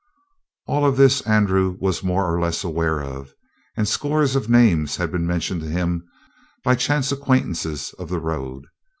All 0.65 0.83
of 0.83 0.97
this 0.97 1.21
Andrew 1.27 1.77
was 1.79 2.01
more 2.01 2.25
or 2.33 2.41
less 2.41 2.63
aware 2.63 3.03
of, 3.03 3.35
and 3.77 3.87
scores 3.87 4.35
of 4.35 4.49
names 4.49 4.95
had 4.95 5.11
been 5.11 5.27
mentioned 5.27 5.61
to 5.61 5.69
him 5.69 6.07
by 6.63 6.73
chance 6.73 7.11
acquaintances 7.11 7.93
of 7.99 8.09
the 8.09 8.19
road. 8.19 8.65